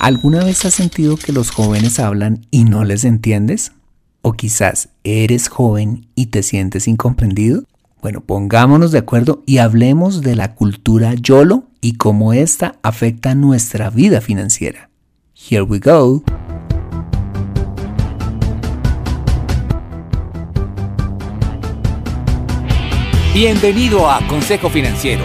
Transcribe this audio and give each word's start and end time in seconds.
¿Alguna 0.00 0.42
vez 0.42 0.64
has 0.64 0.72
sentido 0.72 1.18
que 1.18 1.30
los 1.30 1.50
jóvenes 1.50 1.98
hablan 1.98 2.46
y 2.50 2.64
no 2.64 2.84
les 2.84 3.04
entiendes? 3.04 3.72
¿O 4.22 4.32
quizás 4.32 4.88
eres 5.04 5.48
joven 5.48 6.06
y 6.14 6.26
te 6.26 6.42
sientes 6.42 6.88
incomprendido? 6.88 7.64
Bueno, 8.00 8.22
pongámonos 8.22 8.92
de 8.92 8.98
acuerdo 8.98 9.42
y 9.44 9.58
hablemos 9.58 10.22
de 10.22 10.36
la 10.36 10.54
cultura 10.54 11.12
YOLO 11.12 11.64
y 11.82 11.96
cómo 11.96 12.32
esta 12.32 12.76
afecta 12.82 13.34
nuestra 13.34 13.90
vida 13.90 14.22
financiera. 14.22 14.88
Here 15.34 15.60
we 15.60 15.78
go. 15.80 16.22
Bienvenido 23.34 24.10
a 24.10 24.26
Consejo 24.28 24.70
Financiero, 24.70 25.24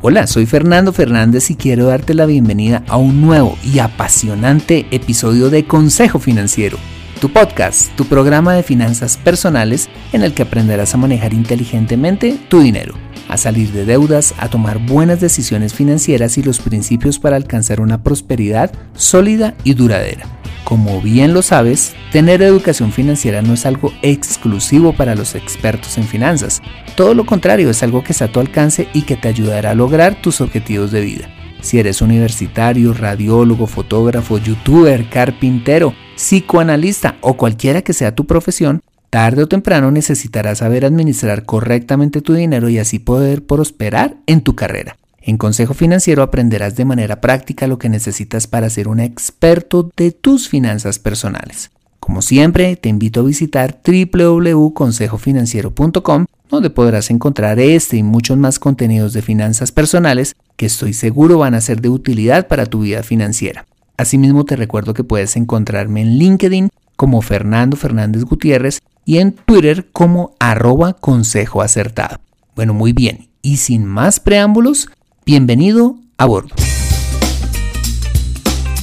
Hola, 0.00 0.28
soy 0.28 0.46
Fernando 0.46 0.92
Fernández 0.92 1.50
y 1.50 1.56
quiero 1.56 1.86
darte 1.86 2.14
la 2.14 2.24
bienvenida 2.24 2.84
a 2.86 2.96
un 2.98 3.20
nuevo 3.20 3.58
y 3.64 3.80
apasionante 3.80 4.86
episodio 4.92 5.50
de 5.50 5.64
Consejo 5.64 6.20
Financiero, 6.20 6.78
tu 7.18 7.28
podcast, 7.30 7.94
tu 7.96 8.04
programa 8.04 8.54
de 8.54 8.62
finanzas 8.62 9.16
personales 9.16 9.88
en 10.12 10.22
el 10.22 10.34
que 10.34 10.42
aprenderás 10.42 10.94
a 10.94 10.98
manejar 10.98 11.34
inteligentemente 11.34 12.38
tu 12.48 12.60
dinero, 12.60 12.94
a 13.28 13.36
salir 13.36 13.72
de 13.72 13.84
deudas, 13.84 14.34
a 14.38 14.48
tomar 14.48 14.78
buenas 14.78 15.20
decisiones 15.20 15.74
financieras 15.74 16.38
y 16.38 16.42
los 16.42 16.60
principios 16.60 17.18
para 17.18 17.36
alcanzar 17.36 17.80
una 17.80 18.02
prosperidad 18.02 18.72
sólida 18.94 19.54
y 19.64 19.74
duradera. 19.74 20.26
Como 20.64 21.00
bien 21.00 21.34
lo 21.34 21.42
sabes, 21.42 21.94
tener 22.12 22.42
educación 22.42 22.92
financiera 22.92 23.42
no 23.42 23.54
es 23.54 23.66
algo 23.66 23.92
exclusivo 24.02 24.92
para 24.92 25.14
los 25.14 25.34
expertos 25.34 25.98
en 25.98 26.04
finanzas. 26.04 26.60
Todo 26.94 27.14
lo 27.14 27.26
contrario, 27.26 27.70
es 27.70 27.82
algo 27.82 28.04
que 28.04 28.12
está 28.12 28.26
a 28.26 28.32
tu 28.32 28.38
alcance 28.38 28.88
y 28.92 29.02
que 29.02 29.16
te 29.16 29.28
ayudará 29.28 29.70
a 29.70 29.74
lograr 29.74 30.20
tus 30.20 30.40
objetivos 30.40 30.92
de 30.92 31.00
vida. 31.00 31.37
Si 31.60 31.78
eres 31.78 32.02
universitario, 32.02 32.94
radiólogo, 32.94 33.66
fotógrafo, 33.66 34.38
youtuber, 34.38 35.08
carpintero, 35.10 35.94
psicoanalista 36.16 37.16
o 37.20 37.36
cualquiera 37.36 37.82
que 37.82 37.92
sea 37.92 38.14
tu 38.14 38.26
profesión, 38.26 38.82
tarde 39.10 39.42
o 39.42 39.48
temprano 39.48 39.90
necesitarás 39.90 40.58
saber 40.58 40.84
administrar 40.84 41.44
correctamente 41.44 42.20
tu 42.22 42.34
dinero 42.34 42.68
y 42.68 42.78
así 42.78 42.98
poder 42.98 43.44
prosperar 43.44 44.16
en 44.26 44.42
tu 44.42 44.54
carrera. 44.54 44.96
En 45.20 45.36
Consejo 45.36 45.74
Financiero 45.74 46.22
aprenderás 46.22 46.76
de 46.76 46.84
manera 46.84 47.20
práctica 47.20 47.66
lo 47.66 47.78
que 47.78 47.88
necesitas 47.88 48.46
para 48.46 48.70
ser 48.70 48.88
un 48.88 49.00
experto 49.00 49.90
de 49.96 50.12
tus 50.12 50.48
finanzas 50.48 50.98
personales. 50.98 51.70
Como 52.00 52.22
siempre, 52.22 52.74
te 52.76 52.88
invito 52.88 53.20
a 53.20 53.24
visitar 53.24 53.80
www.consejofinanciero.com, 53.84 56.26
donde 56.48 56.70
podrás 56.70 57.10
encontrar 57.10 57.58
este 57.58 57.96
y 57.96 58.02
muchos 58.02 58.38
más 58.38 58.58
contenidos 58.58 59.12
de 59.12 59.20
finanzas 59.22 59.70
personales 59.72 60.36
que 60.56 60.66
estoy 60.66 60.92
seguro 60.92 61.38
van 61.38 61.54
a 61.54 61.60
ser 61.60 61.80
de 61.80 61.88
utilidad 61.88 62.48
para 62.48 62.66
tu 62.66 62.80
vida 62.80 63.02
financiera. 63.02 63.66
Asimismo, 63.96 64.44
te 64.44 64.56
recuerdo 64.56 64.94
que 64.94 65.04
puedes 65.04 65.36
encontrarme 65.36 66.02
en 66.02 66.18
LinkedIn 66.18 66.70
como 66.96 67.22
Fernando 67.22 67.76
Fernández 67.76 68.24
Gutiérrez 68.24 68.80
y 69.04 69.18
en 69.18 69.32
Twitter 69.32 69.88
como 69.92 70.34
arroba 70.38 70.94
consejo 70.94 71.62
acertado. 71.62 72.18
Bueno, 72.54 72.74
muy 72.74 72.92
bien, 72.92 73.28
y 73.42 73.56
sin 73.58 73.84
más 73.84 74.20
preámbulos, 74.20 74.88
Bienvenido 75.28 75.98
a 76.16 76.24
bordo. 76.24 76.54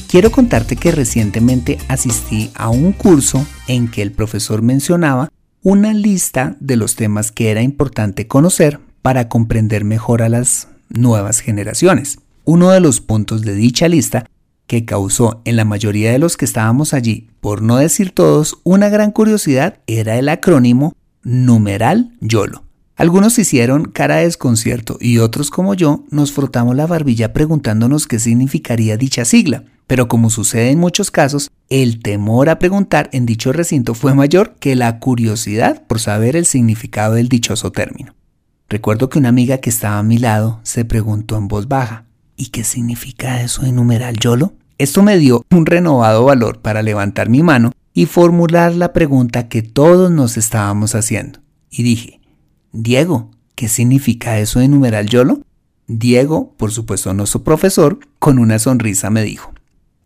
Quiero 0.08 0.32
contarte 0.32 0.76
que 0.76 0.92
recientemente 0.92 1.78
asistí 1.88 2.52
a 2.56 2.70
un 2.70 2.94
curso 2.94 3.46
en 3.68 3.90
que 3.90 4.02
el 4.02 4.12
profesor 4.12 4.62
mencionaba 4.62 5.30
una 5.62 5.94
lista 5.94 6.56
de 6.60 6.76
los 6.76 6.96
temas 6.96 7.32
que 7.32 7.50
era 7.50 7.62
importante 7.62 8.28
conocer 8.28 8.80
para 9.02 9.28
comprender 9.30 9.84
mejor 9.84 10.22
a 10.22 10.30
las 10.30 10.68
nuevas 10.90 11.40
generaciones. 11.40 12.20
Uno 12.44 12.70
de 12.70 12.80
los 12.80 13.02
puntos 13.02 13.42
de 13.42 13.56
dicha 13.56 13.88
lista 13.88 14.26
que 14.68 14.86
causó 14.86 15.42
en 15.44 15.56
la 15.56 15.66
mayoría 15.66 16.12
de 16.12 16.20
los 16.20 16.38
que 16.38 16.46
estábamos 16.46 16.94
allí, 16.94 17.30
por 17.42 17.62
no 17.62 17.78
decir 17.78 18.12
todos, 18.12 18.60
una 18.64 18.90
gran 18.90 19.12
curiosidad 19.12 19.80
era 19.88 20.18
el 20.18 20.30
acrónimo 20.30 20.94
numeral 21.24 22.16
YOLO. 22.22 22.64
Algunos 22.96 23.38
hicieron 23.40 23.86
cara 23.86 24.18
de 24.18 24.26
desconcierto 24.26 24.98
y 25.02 25.18
otros 25.18 25.50
como 25.50 25.74
yo 25.74 26.06
nos 26.12 26.32
frotamos 26.32 26.76
la 26.76 26.88
barbilla 26.88 27.34
preguntándonos 27.34 28.08
qué 28.08 28.20
significaría 28.20 28.96
dicha 28.96 29.26
sigla. 29.26 29.66
Pero 29.88 30.07
como 30.07 30.29
sucede 30.29 30.72
en 30.72 30.79
muchos 30.79 31.12
casos, 31.12 31.51
el 31.69 32.01
temor 32.01 32.50
a 32.50 32.59
preguntar 32.59 33.09
en 33.13 33.25
dicho 33.25 33.51
recinto 33.51 33.94
fue 33.94 34.13
mayor 34.13 34.56
que 34.59 34.75
la 34.75 35.00
curiosidad 35.00 35.84
por 35.88 36.00
saber 36.00 36.35
el 36.35 36.46
significado 36.46 37.16
del 37.16 37.29
dichoso 37.29 37.72
término. 37.72 38.16
Recuerdo 38.68 39.09
que 39.09 39.19
una 39.19 39.29
amiga 39.29 39.59
que 39.59 39.69
estaba 39.69 40.00
a 40.00 40.03
mi 40.03 40.18
lado 40.18 40.59
se 40.63 40.85
preguntó 40.85 41.38
en 41.38 41.47
voz 41.47 41.68
baja, 41.68 42.06
¿y 42.35 42.47
qué 42.47 42.63
significa 42.63 43.41
eso 43.41 43.62
de 43.62 43.72
numeral 43.72 44.18
YOLO? 44.18 44.53
Esto 44.78 45.03
me 45.03 45.18
dio 45.18 45.46
un 45.51 45.66
renovado 45.66 46.25
valor 46.25 46.62
para 46.62 46.81
levantar 46.81 47.29
mi 47.29 47.44
mano 47.44 47.72
y 47.94 48.07
formular 48.07 48.73
la 48.73 48.91
pregunta 48.91 49.47
que 49.47 49.62
todos 49.62 50.12
nos 50.12 50.35
estábamos 50.35 50.96
haciendo. 50.96 51.40
Y 51.69 51.84
dije, 51.84 52.19
Diego, 52.73 53.31
¿qué 53.56 53.69
significa 53.69 54.40
eso 54.40 54.59
de 54.59 54.67
numeral 54.67 55.07
YOLO? 55.07 55.40
Diego, 55.88 56.53
por 56.57 56.72
supuesto 56.72 57.13
nuestro 57.13 57.44
profesor, 57.44 58.00
con 58.19 58.40
una 58.40 58.59
sonrisa 58.59 59.09
me 59.09 59.23
dijo, 59.23 59.53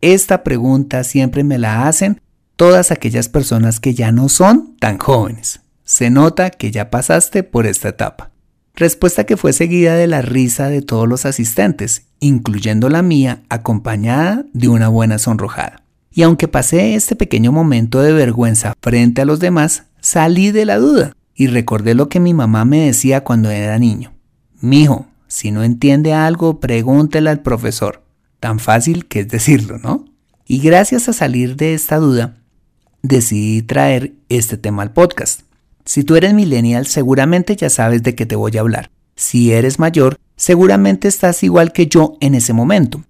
esta 0.02 0.44
pregunta 0.44 1.04
siempre 1.04 1.44
me 1.44 1.58
la 1.58 1.88
hacen 1.88 2.22
todas 2.56 2.92
aquellas 2.92 3.30
personas 3.30 3.80
que 3.80 3.94
ya 3.94 4.12
no 4.12 4.30
son 4.30 4.76
tan 4.80 4.98
jóvenes. 4.98 5.62
Se 5.84 6.10
nota 6.10 6.50
que 6.52 6.72
ya 6.72 6.90
pasaste 6.90 7.44
por 7.44 7.66
esta 7.66 7.90
etapa. 7.90 8.32
Respuesta 8.76 9.26
que 9.26 9.38
fue 9.38 9.52
seguida 9.52 9.96
de 9.96 10.08
la 10.08 10.22
risa 10.22 10.70
de 10.70 10.82
todos 10.82 11.08
los 11.08 11.26
asistentes, 11.26 12.04
incluyendo 12.20 12.90
la 12.90 13.02
mía, 13.02 13.44
acompañada 13.50 14.46
de 14.54 14.70
una 14.70 14.88
buena 14.88 15.20
sonrojada. 15.20 15.84
Y 16.12 16.24
aunque 16.24 16.48
pasé 16.48 16.96
este 16.96 17.16
pequeño 17.16 17.52
momento 17.52 18.02
de 18.02 18.14
vergüenza 18.14 18.74
frente 18.82 19.22
a 19.22 19.26
los 19.26 19.40
demás, 19.40 19.84
salí 20.00 20.52
de 20.52 20.66
la 20.66 20.78
duda 20.78 21.14
y 21.36 21.48
recordé 21.48 21.94
lo 21.94 22.10
que 22.10 22.20
mi 22.20 22.34
mamá 22.34 22.66
me 22.66 22.86
decía 22.86 23.24
cuando 23.24 23.50
era 23.50 23.80
niño. 23.80 24.14
Mijo, 24.62 25.08
si 25.28 25.52
no 25.52 25.64
entiende 25.64 26.14
algo, 26.14 26.60
pregúntele 26.60 27.30
al 27.30 27.42
profesor. 27.42 28.04
Tan 28.40 28.60
fácil 28.60 29.08
que 29.08 29.22
es 29.22 29.28
decirlo, 29.28 29.78
¿no? 29.78 30.06
Y 30.46 30.60
gracias 30.60 31.10
a 31.10 31.14
salir 31.14 31.56
de 31.56 31.74
esta 31.74 31.98
duda, 31.98 32.38
decidí 33.02 33.62
traer 33.62 34.14
este 34.30 34.58
tema 34.58 34.82
al 34.82 34.94
podcast. 34.94 35.42
Si 35.86 36.04
tú 36.04 36.16
eres 36.16 36.34
millennial, 36.34 36.88
seguramente 36.88 37.56
ya 37.56 37.70
sabes 37.70 38.04
de 38.04 38.16
qué 38.16 38.26
te 38.26 38.36
voy 38.36 38.56
a 38.58 38.62
hablar. 38.62 38.90
Si 39.16 39.52
eres 39.52 39.80
mayor, 39.80 40.18
seguramente 40.36 41.08
estás 41.08 41.44
igual 41.44 41.74
que 41.74 41.88
yo 41.88 42.18
en 42.22 42.36
ese 42.36 42.54
momento. 42.54 43.04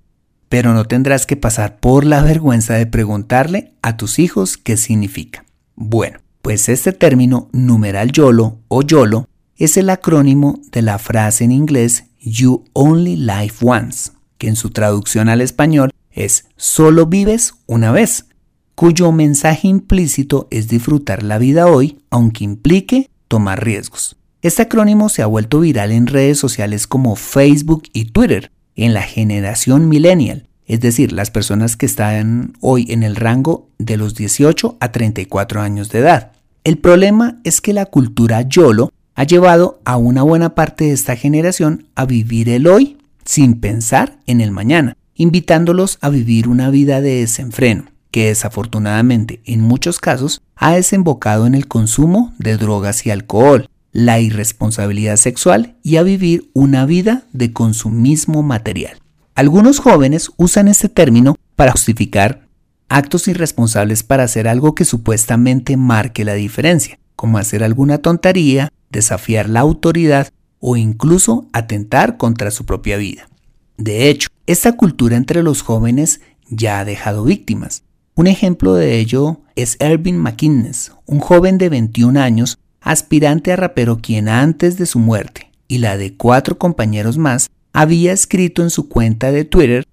Pero 0.49 0.73
no 0.73 0.85
tendrás 0.85 1.25
que 1.25 1.35
pasar 1.35 1.77
por 1.79 2.05
la 2.05 2.23
vergüenza 2.23 2.73
de 2.73 2.87
preguntarle 2.87 3.73
a 3.81 3.97
tus 3.97 4.17
hijos 4.17 4.57
qué 4.57 4.77
significa. 4.77 5.45
Bueno, 5.75 6.19
pues 6.41 6.69
este 6.69 6.91
término 6.93 7.49
numeral 7.51 8.11
YOLO 8.11 8.59
o 8.67 8.81
YOLO 8.81 9.27
es 9.57 9.77
el 9.77 9.89
acrónimo 9.89 10.59
de 10.71 10.81
la 10.81 10.97
frase 10.97 11.43
en 11.43 11.51
inglés 11.51 12.05
You 12.19 12.65
Only 12.73 13.15
Live 13.17 13.53
Once, 13.61 14.11
que 14.39 14.47
en 14.47 14.55
su 14.55 14.71
traducción 14.71 15.29
al 15.29 15.41
español 15.41 15.91
es 16.11 16.45
solo 16.57 17.05
vives 17.05 17.53
una 17.67 17.91
vez, 17.91 18.25
cuyo 18.73 19.11
mensaje 19.11 19.67
implícito 19.67 20.47
es 20.49 20.67
disfrutar 20.67 21.21
la 21.21 21.37
vida 21.37 21.67
hoy, 21.67 21.99
aunque 22.09 22.45
implique 22.45 23.09
tomar 23.27 23.63
riesgos. 23.63 24.15
Este 24.41 24.63
acrónimo 24.63 25.09
se 25.09 25.21
ha 25.21 25.27
vuelto 25.27 25.59
viral 25.59 25.91
en 25.91 26.07
redes 26.07 26.39
sociales 26.39 26.87
como 26.87 27.15
Facebook 27.15 27.83
y 27.93 28.05
Twitter, 28.05 28.51
en 28.75 28.93
la 28.93 29.01
generación 29.01 29.89
millennial, 29.89 30.47
es 30.65 30.79
decir, 30.79 31.11
las 31.11 31.29
personas 31.29 31.75
que 31.75 31.85
están 31.85 32.53
hoy 32.61 32.85
en 32.89 33.03
el 33.03 33.17
rango 33.17 33.67
de 33.77 33.97
los 33.97 34.15
18 34.15 34.77
a 34.79 34.91
34 34.91 35.61
años 35.61 35.89
de 35.89 35.99
edad. 35.99 36.31
El 36.63 36.77
problema 36.77 37.39
es 37.43 37.59
que 37.59 37.73
la 37.73 37.85
cultura 37.85 38.41
YOLO 38.43 38.93
ha 39.15 39.23
llevado 39.25 39.81
a 39.83 39.97
una 39.97 40.23
buena 40.23 40.55
parte 40.55 40.85
de 40.85 40.91
esta 40.93 41.17
generación 41.17 41.87
a 41.95 42.05
vivir 42.05 42.47
el 42.47 42.67
hoy 42.67 42.98
sin 43.29 43.59
pensar 43.59 44.17
en 44.25 44.41
el 44.41 44.49
mañana, 44.49 44.97
invitándolos 45.13 45.99
a 46.01 46.09
vivir 46.09 46.47
una 46.47 46.71
vida 46.71 46.99
de 46.99 47.19
desenfreno, 47.19 47.83
que 48.09 48.29
desafortunadamente 48.29 49.43
en 49.45 49.61
muchos 49.61 49.99
casos 49.99 50.41
ha 50.55 50.71
desembocado 50.71 51.45
en 51.45 51.53
el 51.53 51.67
consumo 51.67 52.33
de 52.39 52.57
drogas 52.57 53.05
y 53.05 53.11
alcohol, 53.11 53.69
la 53.91 54.19
irresponsabilidad 54.19 55.17
sexual 55.17 55.75
y 55.83 55.97
a 55.97 56.01
vivir 56.01 56.49
una 56.53 56.87
vida 56.87 57.25
de 57.31 57.53
consumismo 57.53 58.41
material. 58.41 58.97
Algunos 59.35 59.77
jóvenes 59.77 60.31
usan 60.37 60.67
este 60.67 60.89
término 60.89 61.35
para 61.55 61.73
justificar 61.73 62.47
actos 62.87 63.27
irresponsables 63.27 64.01
para 64.01 64.23
hacer 64.23 64.47
algo 64.47 64.73
que 64.73 64.85
supuestamente 64.85 65.77
marque 65.77 66.25
la 66.25 66.33
diferencia, 66.33 66.97
como 67.15 67.37
hacer 67.37 67.63
alguna 67.63 67.99
tontería, 67.99 68.73
desafiar 68.89 69.47
la 69.49 69.59
autoridad 69.59 70.29
o 70.59 70.77
incluso 70.77 71.47
atentar 71.53 72.17
contra 72.17 72.51
su 72.51 72.65
propia 72.65 72.97
vida. 72.97 73.29
De 73.77 74.09
hecho, 74.09 74.29
esta 74.45 74.73
cultura 74.73 75.15
entre 75.15 75.43
los 75.43 75.61
jóvenes 75.61 76.21
ya 76.49 76.79
ha 76.79 76.85
dejado 76.85 77.23
víctimas. 77.23 77.83
Un 78.15 78.27
ejemplo 78.27 78.73
de 78.73 78.99
ello 78.99 79.41
es 79.55 79.77
Ervin 79.79 80.17
McInnes, 80.17 80.91
un 81.05 81.19
joven 81.19 81.57
de 81.57 81.69
21 81.69 82.19
años, 82.19 82.57
aspirante 82.81 83.51
a 83.53 83.55
rapero 83.55 83.99
quien 84.01 84.27
antes 84.27 84.77
de 84.77 84.85
su 84.85 84.99
muerte 84.99 85.51
y 85.67 85.77
la 85.77 85.97
de 85.97 86.15
cuatro 86.15 86.57
compañeros 86.57 87.17
más 87.17 87.49
había 87.71 88.11
escrito 88.11 88.63
en 88.63 88.69
su 88.69 88.89
cuenta 88.89 89.31
de 89.31 89.45
Twitter 89.45 89.85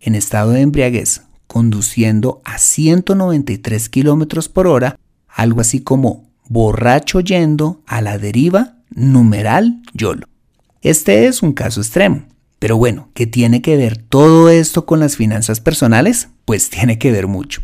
en 0.00 0.14
estado 0.14 0.50
de 0.50 0.60
embriaguez, 0.60 1.22
conduciendo 1.46 2.42
a 2.44 2.58
193 2.58 3.88
kilómetros 3.88 4.48
por 4.48 4.66
hora, 4.66 4.98
algo 5.28 5.60
así 5.60 5.80
como 5.80 6.28
borracho 6.48 7.20
yendo 7.20 7.82
a 7.86 8.00
la 8.00 8.18
deriva, 8.18 8.76
numeral 8.90 9.82
YOLO. 9.94 10.26
Este 10.82 11.26
es 11.26 11.42
un 11.42 11.52
caso 11.52 11.80
extremo. 11.80 12.24
Pero 12.60 12.76
bueno, 12.76 13.08
¿qué 13.14 13.26
tiene 13.26 13.62
que 13.62 13.76
ver 13.76 13.96
todo 13.96 14.50
esto 14.50 14.84
con 14.84 15.00
las 15.00 15.16
finanzas 15.16 15.60
personales? 15.60 16.28
Pues 16.44 16.68
tiene 16.68 16.98
que 16.98 17.10
ver 17.10 17.26
mucho. 17.26 17.62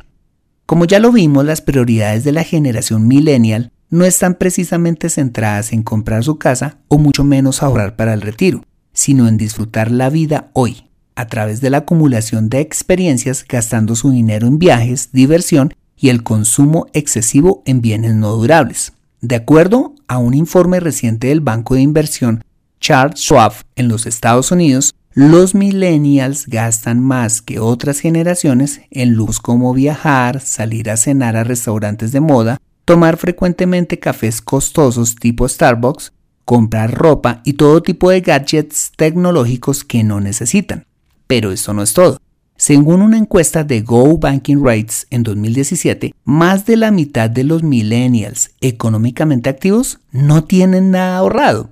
Como 0.64 0.86
ya 0.86 0.98
lo 0.98 1.12
vimos, 1.12 1.44
las 1.44 1.60
prioridades 1.60 2.24
de 2.24 2.32
la 2.32 2.44
generación 2.44 3.06
millennial 3.06 3.72
no 3.90 4.04
están 4.04 4.34
precisamente 4.34 5.10
centradas 5.10 5.72
en 5.72 5.82
comprar 5.82 6.24
su 6.24 6.38
casa 6.38 6.78
o 6.88 6.98
mucho 6.98 7.24
menos 7.24 7.62
ahorrar 7.62 7.94
para 7.94 8.14
el 8.14 8.22
retiro, 8.22 8.64
sino 8.92 9.28
en 9.28 9.36
disfrutar 9.36 9.90
la 9.90 10.08
vida 10.08 10.50
hoy, 10.54 10.88
a 11.14 11.26
través 11.26 11.60
de 11.60 11.70
la 11.70 11.78
acumulación 11.78 12.48
de 12.48 12.60
experiencias 12.60 13.44
gastando 13.46 13.96
su 13.96 14.10
dinero 14.10 14.46
en 14.46 14.58
viajes, 14.58 15.10
diversión 15.12 15.74
y 15.96 16.08
el 16.08 16.22
consumo 16.22 16.86
excesivo 16.94 17.62
en 17.66 17.80
bienes 17.80 18.14
no 18.14 18.32
durables. 18.32 18.92
De 19.26 19.34
acuerdo 19.34 19.92
a 20.06 20.18
un 20.18 20.34
informe 20.34 20.78
reciente 20.78 21.26
del 21.26 21.40
banco 21.40 21.74
de 21.74 21.80
inversión 21.80 22.44
Charles 22.78 23.18
Schwab 23.18 23.54
en 23.74 23.88
los 23.88 24.06
Estados 24.06 24.52
Unidos, 24.52 24.94
los 25.14 25.52
millennials 25.52 26.46
gastan 26.46 27.02
más 27.02 27.42
que 27.42 27.58
otras 27.58 27.98
generaciones 27.98 28.82
en 28.92 29.14
luz 29.14 29.40
como 29.40 29.74
viajar, 29.74 30.40
salir 30.40 30.90
a 30.90 30.96
cenar 30.96 31.34
a 31.34 31.42
restaurantes 31.42 32.12
de 32.12 32.20
moda, 32.20 32.58
tomar 32.84 33.16
frecuentemente 33.16 33.98
cafés 33.98 34.40
costosos 34.40 35.16
tipo 35.16 35.48
Starbucks, 35.48 36.12
comprar 36.44 36.94
ropa 36.94 37.40
y 37.44 37.54
todo 37.54 37.82
tipo 37.82 38.10
de 38.10 38.20
gadgets 38.20 38.92
tecnológicos 38.94 39.82
que 39.82 40.04
no 40.04 40.20
necesitan. 40.20 40.86
Pero 41.26 41.50
eso 41.50 41.74
no 41.74 41.82
es 41.82 41.94
todo. 41.94 42.18
Según 42.58 43.02
una 43.02 43.18
encuesta 43.18 43.64
de 43.64 43.82
Go 43.82 44.16
Banking 44.16 44.64
Rates 44.64 45.06
en 45.10 45.22
2017, 45.22 46.14
más 46.24 46.64
de 46.64 46.76
la 46.76 46.90
mitad 46.90 47.28
de 47.28 47.44
los 47.44 47.62
millennials 47.62 48.52
económicamente 48.62 49.50
activos 49.50 49.98
no 50.10 50.44
tienen 50.44 50.90
nada 50.90 51.18
ahorrado. 51.18 51.68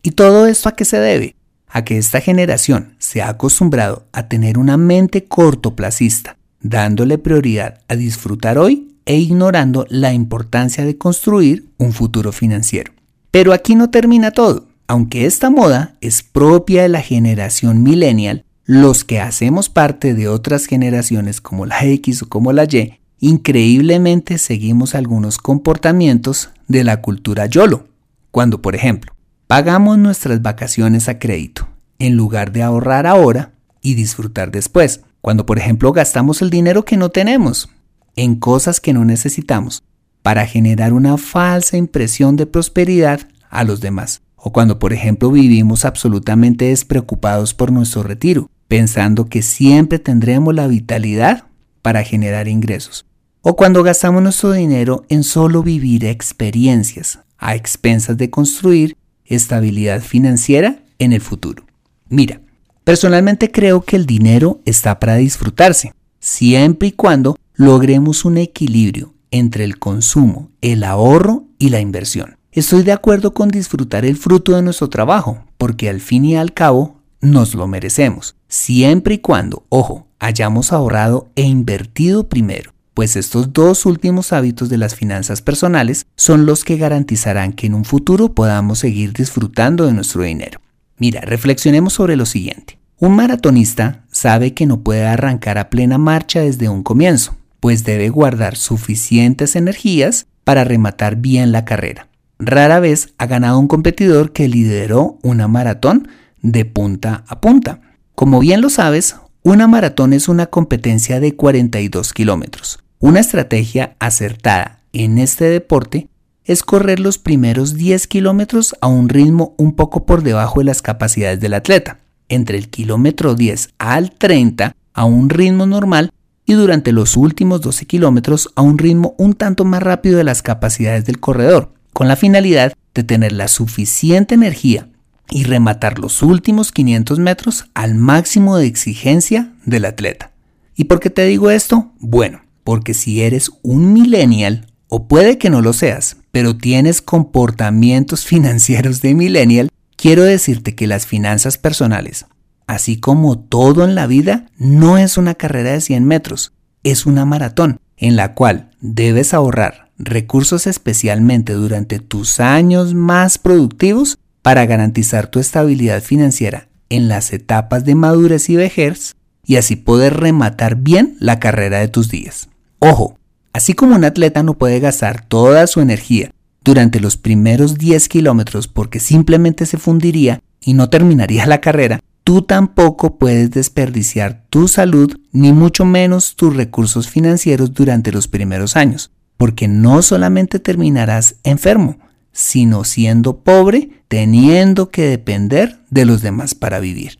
¿Y 0.00 0.12
todo 0.12 0.46
esto 0.46 0.68
a 0.68 0.76
qué 0.76 0.84
se 0.84 0.98
debe? 1.00 1.34
A 1.66 1.84
que 1.84 1.98
esta 1.98 2.20
generación 2.20 2.94
se 2.98 3.20
ha 3.20 3.30
acostumbrado 3.30 4.06
a 4.12 4.28
tener 4.28 4.58
una 4.58 4.76
mente 4.76 5.24
cortoplacista, 5.24 6.36
dándole 6.60 7.18
prioridad 7.18 7.80
a 7.88 7.96
disfrutar 7.96 8.58
hoy 8.58 8.94
e 9.06 9.16
ignorando 9.16 9.86
la 9.88 10.12
importancia 10.12 10.84
de 10.84 10.96
construir 10.96 11.66
un 11.78 11.92
futuro 11.92 12.30
financiero. 12.30 12.92
Pero 13.32 13.52
aquí 13.52 13.74
no 13.74 13.90
termina 13.90 14.30
todo. 14.30 14.68
Aunque 14.86 15.26
esta 15.26 15.50
moda 15.50 15.96
es 16.00 16.22
propia 16.22 16.82
de 16.82 16.88
la 16.88 17.02
generación 17.02 17.82
millennial, 17.82 18.44
los 18.68 19.02
que 19.02 19.18
hacemos 19.18 19.70
parte 19.70 20.12
de 20.12 20.28
otras 20.28 20.66
generaciones 20.66 21.40
como 21.40 21.64
la 21.64 21.82
X 21.86 22.24
o 22.24 22.28
como 22.28 22.52
la 22.52 22.64
Y, 22.64 23.00
increíblemente 23.18 24.36
seguimos 24.36 24.94
algunos 24.94 25.38
comportamientos 25.38 26.50
de 26.66 26.84
la 26.84 27.00
cultura 27.00 27.46
YOLO. 27.46 27.86
Cuando, 28.30 28.60
por 28.60 28.74
ejemplo, 28.74 29.14
pagamos 29.46 29.96
nuestras 29.96 30.42
vacaciones 30.42 31.08
a 31.08 31.18
crédito, 31.18 31.66
en 31.98 32.14
lugar 32.14 32.52
de 32.52 32.62
ahorrar 32.62 33.06
ahora 33.06 33.52
y 33.80 33.94
disfrutar 33.94 34.50
después. 34.50 35.00
Cuando, 35.22 35.46
por 35.46 35.58
ejemplo, 35.58 35.90
gastamos 35.92 36.42
el 36.42 36.50
dinero 36.50 36.84
que 36.84 36.98
no 36.98 37.08
tenemos 37.08 37.70
en 38.16 38.36
cosas 38.36 38.80
que 38.80 38.92
no 38.92 39.06
necesitamos, 39.06 39.82
para 40.20 40.44
generar 40.44 40.92
una 40.92 41.16
falsa 41.16 41.78
impresión 41.78 42.36
de 42.36 42.44
prosperidad 42.44 43.20
a 43.48 43.64
los 43.64 43.80
demás. 43.80 44.20
O 44.36 44.52
cuando, 44.52 44.78
por 44.78 44.92
ejemplo, 44.92 45.30
vivimos 45.30 45.86
absolutamente 45.86 46.66
despreocupados 46.66 47.54
por 47.54 47.72
nuestro 47.72 48.02
retiro, 48.02 48.50
pensando 48.68 49.26
que 49.26 49.42
siempre 49.42 49.98
tendremos 49.98 50.54
la 50.54 50.68
vitalidad 50.68 51.44
para 51.82 52.04
generar 52.04 52.48
ingresos. 52.48 53.06
O 53.40 53.56
cuando 53.56 53.82
gastamos 53.82 54.22
nuestro 54.22 54.52
dinero 54.52 55.04
en 55.08 55.24
solo 55.24 55.62
vivir 55.62 56.04
experiencias, 56.04 57.20
a 57.38 57.54
expensas 57.54 58.16
de 58.16 58.30
construir 58.30 58.96
estabilidad 59.24 60.02
financiera 60.02 60.80
en 60.98 61.12
el 61.12 61.20
futuro. 61.20 61.64
Mira, 62.08 62.40
personalmente 62.84 63.50
creo 63.50 63.82
que 63.82 63.96
el 63.96 64.06
dinero 64.06 64.60
está 64.64 64.98
para 64.98 65.16
disfrutarse, 65.16 65.92
siempre 66.18 66.88
y 66.88 66.92
cuando 66.92 67.36
logremos 67.54 68.24
un 68.24 68.38
equilibrio 68.38 69.14
entre 69.30 69.64
el 69.64 69.78
consumo, 69.78 70.50
el 70.60 70.84
ahorro 70.84 71.44
y 71.58 71.68
la 71.68 71.80
inversión. 71.80 72.36
Estoy 72.52 72.82
de 72.82 72.92
acuerdo 72.92 73.34
con 73.34 73.50
disfrutar 73.50 74.04
el 74.04 74.16
fruto 74.16 74.56
de 74.56 74.62
nuestro 74.62 74.88
trabajo, 74.88 75.44
porque 75.58 75.88
al 75.88 76.00
fin 76.00 76.24
y 76.24 76.36
al 76.36 76.54
cabo 76.54 76.97
nos 77.20 77.54
lo 77.54 77.66
merecemos, 77.66 78.36
siempre 78.48 79.14
y 79.14 79.18
cuando, 79.18 79.64
ojo, 79.68 80.06
hayamos 80.18 80.72
ahorrado 80.72 81.28
e 81.36 81.42
invertido 81.42 82.28
primero, 82.28 82.72
pues 82.94 83.16
estos 83.16 83.52
dos 83.52 83.86
últimos 83.86 84.32
hábitos 84.32 84.68
de 84.68 84.78
las 84.78 84.94
finanzas 84.94 85.42
personales 85.42 86.06
son 86.16 86.46
los 86.46 86.64
que 86.64 86.76
garantizarán 86.76 87.52
que 87.52 87.66
en 87.66 87.74
un 87.74 87.84
futuro 87.84 88.34
podamos 88.34 88.80
seguir 88.80 89.12
disfrutando 89.12 89.86
de 89.86 89.92
nuestro 89.92 90.22
dinero. 90.22 90.60
Mira, 90.96 91.20
reflexionemos 91.20 91.92
sobre 91.92 92.16
lo 92.16 92.26
siguiente. 92.26 92.78
Un 92.98 93.14
maratonista 93.14 94.04
sabe 94.10 94.54
que 94.54 94.66
no 94.66 94.80
puede 94.80 95.06
arrancar 95.06 95.58
a 95.58 95.70
plena 95.70 95.98
marcha 95.98 96.40
desde 96.40 96.68
un 96.68 96.82
comienzo, 96.82 97.36
pues 97.60 97.84
debe 97.84 98.08
guardar 98.08 98.56
suficientes 98.56 99.54
energías 99.54 100.26
para 100.42 100.64
rematar 100.64 101.16
bien 101.16 101.52
la 101.52 101.64
carrera. 101.64 102.08
Rara 102.40 102.80
vez 102.80 103.14
ha 103.18 103.26
ganado 103.26 103.58
un 103.58 103.68
competidor 103.68 104.32
que 104.32 104.48
lideró 104.48 105.18
una 105.22 105.46
maratón 105.46 106.08
de 106.42 106.64
punta 106.64 107.24
a 107.26 107.40
punta. 107.40 107.80
Como 108.14 108.40
bien 108.40 108.60
lo 108.60 108.70
sabes, 108.70 109.16
una 109.42 109.66
maratón 109.66 110.12
es 110.12 110.28
una 110.28 110.46
competencia 110.46 111.20
de 111.20 111.36
42 111.36 112.12
kilómetros. 112.12 112.80
Una 112.98 113.20
estrategia 113.20 113.96
acertada 113.98 114.80
en 114.92 115.18
este 115.18 115.44
deporte 115.44 116.08
es 116.44 116.62
correr 116.62 116.98
los 116.98 117.18
primeros 117.18 117.74
10 117.74 118.06
kilómetros 118.08 118.74
a 118.80 118.88
un 118.88 119.08
ritmo 119.08 119.54
un 119.58 119.76
poco 119.76 120.06
por 120.06 120.22
debajo 120.22 120.60
de 120.60 120.64
las 120.64 120.82
capacidades 120.82 121.40
del 121.40 121.54
atleta. 121.54 122.00
Entre 122.28 122.58
el 122.58 122.68
kilómetro 122.68 123.34
10 123.34 123.74
al 123.78 124.10
30 124.12 124.74
a 124.94 125.04
un 125.04 125.30
ritmo 125.30 125.66
normal 125.66 126.10
y 126.44 126.54
durante 126.54 126.92
los 126.92 127.16
últimos 127.16 127.60
12 127.60 127.86
kilómetros 127.86 128.50
a 128.56 128.62
un 128.62 128.78
ritmo 128.78 129.14
un 129.18 129.34
tanto 129.34 129.64
más 129.64 129.82
rápido 129.82 130.18
de 130.18 130.24
las 130.24 130.42
capacidades 130.42 131.04
del 131.04 131.20
corredor, 131.20 131.72
con 131.92 132.08
la 132.08 132.16
finalidad 132.16 132.72
de 132.94 133.04
tener 133.04 133.32
la 133.32 133.48
suficiente 133.48 134.34
energía 134.34 134.88
y 135.30 135.44
rematar 135.44 135.98
los 135.98 136.22
últimos 136.22 136.72
500 136.72 137.18
metros 137.18 137.66
al 137.74 137.94
máximo 137.94 138.56
de 138.56 138.66
exigencia 138.66 139.52
del 139.64 139.84
atleta. 139.84 140.32
¿Y 140.74 140.84
por 140.84 141.00
qué 141.00 141.10
te 141.10 141.24
digo 141.24 141.50
esto? 141.50 141.92
Bueno, 141.98 142.42
porque 142.64 142.94
si 142.94 143.22
eres 143.22 143.50
un 143.62 143.92
millennial, 143.92 144.66
o 144.88 145.06
puede 145.06 145.38
que 145.38 145.50
no 145.50 145.60
lo 145.60 145.72
seas, 145.72 146.16
pero 146.30 146.56
tienes 146.56 147.02
comportamientos 147.02 148.24
financieros 148.26 149.02
de 149.02 149.14
millennial, 149.14 149.68
quiero 149.96 150.24
decirte 150.24 150.74
que 150.74 150.86
las 150.86 151.06
finanzas 151.06 151.58
personales 151.58 152.26
Así 152.68 153.00
como 153.00 153.38
todo 153.38 153.82
en 153.82 153.94
la 153.94 154.06
vida, 154.06 154.44
no 154.58 154.98
es 154.98 155.16
una 155.16 155.34
carrera 155.34 155.72
de 155.72 155.80
100 155.80 156.04
metros, 156.04 156.52
es 156.84 157.06
una 157.06 157.24
maratón 157.24 157.80
en 157.96 158.14
la 158.14 158.34
cual 158.34 158.70
debes 158.82 159.32
ahorrar 159.32 159.90
recursos 159.96 160.66
especialmente 160.66 161.54
durante 161.54 161.98
tus 161.98 162.40
años 162.40 162.92
más 162.92 163.38
productivos 163.38 164.18
para 164.48 164.64
garantizar 164.64 165.26
tu 165.26 165.40
estabilidad 165.40 166.02
financiera 166.02 166.68
en 166.88 167.06
las 167.06 167.34
etapas 167.34 167.84
de 167.84 167.94
madurez 167.94 168.48
y 168.48 168.56
vejez 168.56 169.14
y 169.44 169.56
así 169.56 169.76
poder 169.76 170.14
rematar 170.14 170.76
bien 170.76 171.18
la 171.20 171.38
carrera 171.38 171.80
de 171.80 171.88
tus 171.88 172.08
días. 172.08 172.48
Ojo, 172.78 173.18
así 173.52 173.74
como 173.74 173.94
un 173.94 174.04
atleta 174.04 174.42
no 174.42 174.54
puede 174.54 174.80
gastar 174.80 175.22
toda 175.22 175.66
su 175.66 175.82
energía 175.82 176.30
durante 176.64 176.98
los 176.98 177.18
primeros 177.18 177.76
10 177.76 178.08
kilómetros 178.08 178.68
porque 178.68 179.00
simplemente 179.00 179.66
se 179.66 179.76
fundiría 179.76 180.40
y 180.62 180.72
no 180.72 180.88
terminaría 180.88 181.44
la 181.44 181.60
carrera, 181.60 182.00
tú 182.24 182.40
tampoco 182.40 183.18
puedes 183.18 183.50
desperdiciar 183.50 184.46
tu 184.48 184.66
salud 184.66 185.14
ni 185.30 185.52
mucho 185.52 185.84
menos 185.84 186.36
tus 186.36 186.56
recursos 186.56 187.06
financieros 187.06 187.74
durante 187.74 188.12
los 188.12 188.28
primeros 188.28 188.76
años, 188.76 189.10
porque 189.36 189.68
no 189.68 190.00
solamente 190.00 190.58
terminarás 190.58 191.36
enfermo, 191.44 191.98
sino 192.32 192.84
siendo 192.84 193.40
pobre, 193.40 193.97
teniendo 194.08 194.90
que 194.90 195.02
depender 195.02 195.78
de 195.90 196.04
los 196.04 196.22
demás 196.22 196.54
para 196.54 196.80
vivir. 196.80 197.18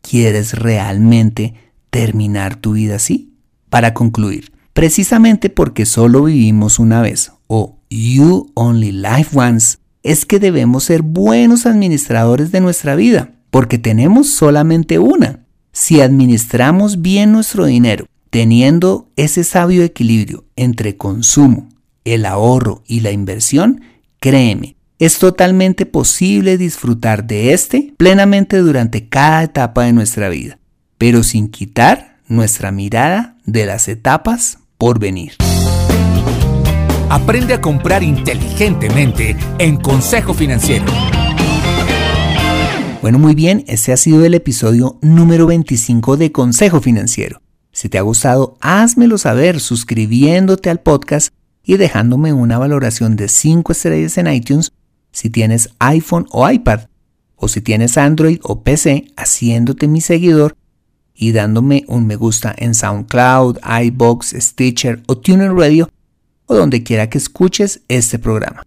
¿Quieres 0.00 0.54
realmente 0.54 1.54
terminar 1.90 2.56
tu 2.56 2.72
vida 2.72 2.96
así? 2.96 3.34
Para 3.68 3.92
concluir, 3.92 4.52
precisamente 4.72 5.50
porque 5.50 5.84
solo 5.84 6.24
vivimos 6.24 6.78
una 6.78 7.02
vez, 7.02 7.32
o 7.46 7.78
you 7.90 8.50
only 8.54 8.92
live 8.92 9.28
once, 9.34 9.78
es 10.02 10.24
que 10.24 10.38
debemos 10.38 10.84
ser 10.84 11.02
buenos 11.02 11.66
administradores 11.66 12.50
de 12.52 12.60
nuestra 12.60 12.94
vida, 12.94 13.32
porque 13.50 13.78
tenemos 13.78 14.30
solamente 14.30 14.98
una. 14.98 15.44
Si 15.72 16.00
administramos 16.00 17.02
bien 17.02 17.32
nuestro 17.32 17.66
dinero, 17.66 18.06
teniendo 18.30 19.10
ese 19.16 19.44
sabio 19.44 19.82
equilibrio 19.82 20.46
entre 20.56 20.96
consumo, 20.96 21.68
el 22.04 22.24
ahorro 22.24 22.82
y 22.86 23.00
la 23.00 23.10
inversión, 23.10 23.82
créeme, 24.20 24.77
es 24.98 25.18
totalmente 25.18 25.86
posible 25.86 26.58
disfrutar 26.58 27.24
de 27.24 27.52
este 27.52 27.94
plenamente 27.96 28.58
durante 28.58 29.08
cada 29.08 29.44
etapa 29.44 29.84
de 29.84 29.92
nuestra 29.92 30.28
vida, 30.28 30.58
pero 30.98 31.22
sin 31.22 31.48
quitar 31.48 32.16
nuestra 32.26 32.72
mirada 32.72 33.36
de 33.44 33.64
las 33.64 33.88
etapas 33.88 34.58
por 34.76 34.98
venir. 34.98 35.34
Aprende 37.10 37.54
a 37.54 37.60
comprar 37.60 38.02
inteligentemente 38.02 39.36
en 39.58 39.76
Consejo 39.76 40.34
Financiero. 40.34 40.84
Bueno, 43.00 43.18
muy 43.18 43.34
bien, 43.34 43.64
ese 43.68 43.92
ha 43.92 43.96
sido 43.96 44.24
el 44.24 44.34
episodio 44.34 44.98
número 45.00 45.46
25 45.46 46.16
de 46.16 46.32
Consejo 46.32 46.80
Financiero. 46.80 47.40
Si 47.70 47.88
te 47.88 47.96
ha 47.96 48.02
gustado, 48.02 48.58
házmelo 48.60 49.16
saber 49.16 49.60
suscribiéndote 49.60 50.68
al 50.68 50.80
podcast 50.80 51.32
y 51.62 51.76
dejándome 51.76 52.32
una 52.32 52.58
valoración 52.58 53.14
de 53.14 53.28
5 53.28 53.72
estrellas 53.72 54.18
en 54.18 54.26
iTunes 54.26 54.72
si 55.12 55.30
tienes 55.30 55.70
iPhone 55.78 56.26
o 56.30 56.48
iPad, 56.48 56.82
o 57.36 57.48
si 57.48 57.60
tienes 57.60 57.96
Android 57.96 58.40
o 58.42 58.62
PC, 58.62 59.12
haciéndote 59.16 59.88
mi 59.88 60.00
seguidor 60.00 60.56
y 61.14 61.32
dándome 61.32 61.84
un 61.88 62.06
me 62.06 62.16
gusta 62.16 62.54
en 62.56 62.74
SoundCloud, 62.74 63.58
iBox, 63.84 64.34
Stitcher 64.38 65.02
o 65.06 65.18
TuneIn 65.18 65.58
Radio 65.58 65.90
o 66.46 66.54
donde 66.54 66.82
quiera 66.82 67.10
que 67.10 67.18
escuches 67.18 67.82
este 67.88 68.18
programa. 68.18 68.62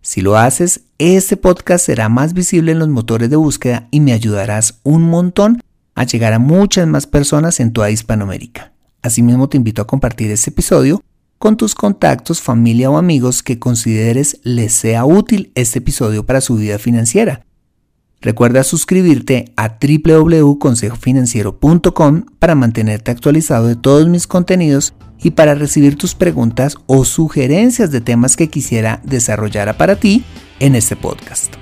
Si 0.00 0.20
lo 0.20 0.36
haces, 0.36 0.82
este 0.98 1.36
podcast 1.36 1.86
será 1.86 2.08
más 2.08 2.34
visible 2.34 2.72
en 2.72 2.78
los 2.78 2.88
motores 2.88 3.30
de 3.30 3.36
búsqueda 3.36 3.88
y 3.90 4.00
me 4.00 4.12
ayudarás 4.12 4.80
un 4.82 5.02
montón 5.02 5.62
a 5.94 6.04
llegar 6.04 6.34
a 6.34 6.38
muchas 6.38 6.86
más 6.86 7.06
personas 7.06 7.58
en 7.60 7.72
toda 7.72 7.90
Hispanoamérica. 7.90 8.72
Asimismo 9.00 9.48
te 9.48 9.56
invito 9.56 9.80
a 9.80 9.86
compartir 9.86 10.30
este 10.30 10.50
episodio 10.50 11.02
con 11.38 11.56
tus 11.56 11.74
contactos, 11.74 12.40
familia 12.40 12.88
o 12.90 12.96
amigos 12.96 13.42
que 13.42 13.58
consideres 13.58 14.38
les 14.44 14.72
sea 14.72 15.04
útil 15.04 15.50
este 15.54 15.80
episodio 15.80 16.24
para 16.24 16.40
su 16.40 16.54
vida 16.56 16.78
financiera. 16.78 17.44
Recuerda 18.20 18.62
suscribirte 18.64 19.52
a 19.54 19.76
www.consejofinanciero.com 19.78 22.22
para 22.38 22.54
mantenerte 22.54 23.10
actualizado 23.10 23.66
de 23.66 23.76
todos 23.76 24.08
mis 24.08 24.26
contenidos 24.26 24.94
y 25.22 25.32
para 25.32 25.54
recibir 25.54 25.96
tus 25.96 26.14
preguntas 26.14 26.76
o 26.86 27.04
sugerencias 27.04 27.90
de 27.90 28.00
temas 28.00 28.36
que 28.36 28.48
quisiera 28.48 29.02
desarrollar 29.04 29.76
para 29.76 29.96
ti 29.96 30.24
en 30.58 30.74
este 30.74 30.96
podcast. 30.96 31.52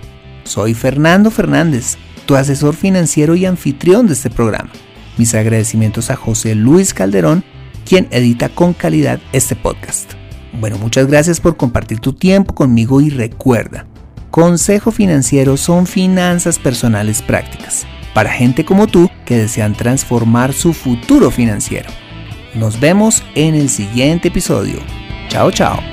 Soy 0.45 0.75
Fernando 0.75 1.33
Fernández, 1.33 1.97
tu 2.27 2.37
asesor 2.37 2.75
financiero 2.75 3.35
y 3.35 3.47
anfitrión 3.47 4.07
de 4.07 4.13
este 4.13 4.31
programa. 4.31 4.71
Mis 5.19 5.35
agradecimientos 5.35 6.11
a 6.11 6.17
José 6.17 6.55
Luis 6.55 6.95
Calderón, 6.95 7.45
quien 7.85 8.09
edita 8.11 8.49
con 8.49 8.73
calidad 8.73 9.21
este 9.33 9.57
podcast. 9.57 10.13
Bueno, 10.61 10.79
muchas 10.79 11.07
gracias 11.07 11.41
por 11.41 11.57
compartir 11.57 12.01
tu 12.01 12.13
tiempo 12.13 12.55
conmigo 12.55 13.01
y 13.01 13.11
recuerda, 13.11 13.87
Consejo 14.31 14.91
Financiero 14.91 15.57
son 15.57 15.87
finanzas 15.87 16.59
personales 16.59 17.23
prácticas 17.23 17.87
para 18.15 18.31
gente 18.31 18.65
como 18.65 18.87
tú 18.87 19.11
que 19.25 19.37
desean 19.37 19.75
transformar 19.75 20.53
su 20.53 20.73
futuro 20.73 21.31
financiero. 21.31 21.91
Nos 22.55 22.79
vemos 22.81 23.23
en 23.35 23.55
el 23.55 23.69
siguiente 23.69 24.29
episodio. 24.29 24.79
Chao, 25.29 25.51
chao. 25.51 25.92